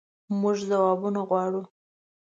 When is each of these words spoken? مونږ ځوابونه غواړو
مونږ 0.39 0.57
ځوابونه 0.69 1.21
غواړو 1.29 1.61